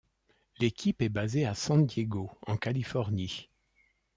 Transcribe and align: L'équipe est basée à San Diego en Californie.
L'équipe 0.57 1.03
est 1.03 1.09
basée 1.09 1.45
à 1.45 1.53
San 1.53 1.85
Diego 1.85 2.31
en 2.47 2.57
Californie. 2.57 3.51